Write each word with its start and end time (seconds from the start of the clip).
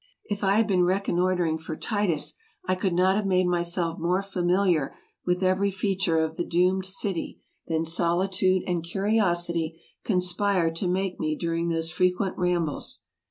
If 0.25 0.43
I 0.43 0.55
had 0.55 0.65
been 0.65 0.81
recon 0.83 1.17
noitering 1.17 1.61
for 1.61 1.75
Titus 1.75 2.33
I 2.65 2.73
could 2.73 2.95
not 2.95 3.15
have 3.17 3.27
made 3.27 3.45
myself 3.45 3.99
more 3.99 4.23
familiar 4.23 4.95
with 5.27 5.43
every 5.43 5.69
feature 5.69 6.17
of 6.17 6.37
the 6.37 6.43
doomed 6.43 6.87
city 6.87 7.39
than 7.67 7.85
solitude 7.85 8.63
and 8.65 8.81
curi 8.83 9.21
osity 9.21 9.77
conspired 10.03 10.75
to 10.77 10.87
make 10.87 11.19
me 11.19 11.35
during 11.35 11.67
those 11.69 11.91
frequent 11.91 12.35
rambles. 12.35 13.01